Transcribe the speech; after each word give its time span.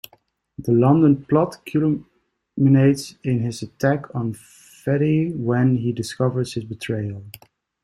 The 0.57 0.71
London 0.71 1.25
plot 1.25 1.63
culminates 1.63 3.17
in 3.23 3.41
his 3.41 3.61
attack 3.61 4.15
on 4.15 4.33
Fede 4.33 5.37
when 5.39 5.75
he 5.77 5.91
discovers 5.93 6.55
his 6.55 6.63
betrayal. 6.63 7.23